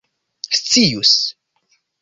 scius 0.57 1.13